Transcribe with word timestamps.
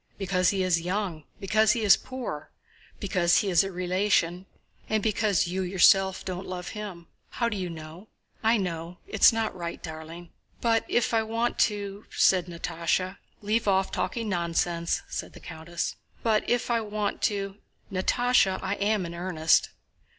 "Because 0.17 0.49
he 0.49 0.63
is 0.63 0.81
young, 0.81 1.25
because 1.39 1.73
he 1.73 1.83
is 1.83 1.95
poor, 1.95 2.49
because 2.99 3.37
he 3.37 3.51
is 3.51 3.63
a 3.63 3.71
relation... 3.71 4.47
and 4.89 5.03
because 5.03 5.45
you 5.45 5.61
yourself 5.61 6.25
don't 6.25 6.47
love 6.47 6.69
him." 6.69 7.05
"How 7.29 7.49
do 7.49 7.55
you 7.55 7.69
know?" 7.69 8.07
"I 8.41 8.57
know. 8.57 8.97
It 9.05 9.21
is 9.21 9.31
not 9.31 9.55
right, 9.55 9.79
darling!" 9.83 10.31
"But 10.59 10.85
if 10.87 11.13
I 11.13 11.21
want 11.21 11.59
to..." 11.69 12.05
said 12.09 12.47
Natásha. 12.47 13.19
"Leave 13.43 13.67
off 13.67 13.91
talking 13.91 14.27
nonsense," 14.27 15.03
said 15.07 15.33
the 15.33 15.39
countess. 15.39 15.95
"But 16.23 16.49
if 16.49 16.71
I 16.71 16.81
want 16.81 17.21
to..." 17.29 17.57
"Natásha, 17.91 18.57
I 18.63 18.73
am 18.77 19.05
in 19.05 19.13
earnest..." 19.13 19.69